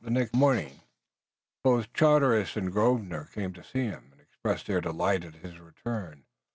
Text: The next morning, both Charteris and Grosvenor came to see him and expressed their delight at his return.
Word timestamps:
The 0.03 0.09
next 0.09 0.33
morning, 0.33 0.81
both 1.63 1.93
Charteris 1.93 2.57
and 2.57 2.71
Grosvenor 2.71 3.25
came 3.33 3.53
to 3.53 3.63
see 3.63 3.83
him 3.83 4.09
and 4.13 4.19
expressed 4.19 4.65
their 4.65 4.81
delight 4.81 5.23
at 5.23 5.35
his 5.35 5.59
return. 5.59 6.25